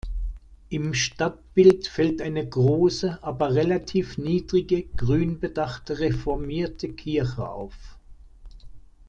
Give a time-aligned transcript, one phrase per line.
[0.69, 7.75] Im Stadtbild fällt eine große, aber relativ niedrige, grün-bedachte reformierte Kirche auf.